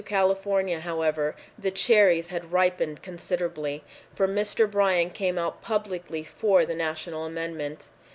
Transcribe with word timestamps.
California, 0.03 0.79
however, 0.79 1.35
the 1.59 1.69
cherries 1.69 2.29
had 2.29 2.51
ripened 2.51 3.03
considerably, 3.03 3.83
for 4.15 4.27
Mr. 4.27 4.65
Bryan 4.67 5.11
came 5.11 5.37
out 5.37 5.61
publicly 5.61 6.23
for 6.23 6.65
the 6.65 6.73
national 6.73 7.23
amendment. 7.23 7.87